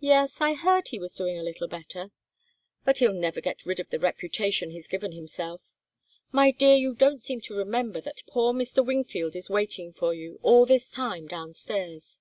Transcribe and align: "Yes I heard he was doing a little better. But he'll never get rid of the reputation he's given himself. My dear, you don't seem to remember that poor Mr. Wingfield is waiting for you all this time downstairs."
"Yes 0.00 0.40
I 0.40 0.54
heard 0.54 0.88
he 0.88 0.98
was 0.98 1.14
doing 1.14 1.38
a 1.38 1.42
little 1.44 1.68
better. 1.68 2.10
But 2.84 2.98
he'll 2.98 3.14
never 3.14 3.40
get 3.40 3.64
rid 3.64 3.78
of 3.78 3.88
the 3.90 4.00
reputation 4.00 4.70
he's 4.72 4.88
given 4.88 5.12
himself. 5.12 5.60
My 6.32 6.50
dear, 6.50 6.74
you 6.74 6.96
don't 6.96 7.20
seem 7.22 7.40
to 7.42 7.54
remember 7.56 8.00
that 8.00 8.24
poor 8.26 8.52
Mr. 8.52 8.84
Wingfield 8.84 9.36
is 9.36 9.48
waiting 9.48 9.92
for 9.92 10.12
you 10.12 10.40
all 10.42 10.66
this 10.66 10.90
time 10.90 11.28
downstairs." 11.28 12.18